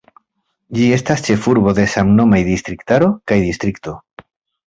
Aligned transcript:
Ĝi 0.77 0.85
estas 0.95 1.21
ĉefurbo 1.27 1.73
de 1.79 1.85
samnomaj 1.95 2.41
distriktaro 2.49 3.13
kaj 3.33 3.37
distrikto. 3.51 3.97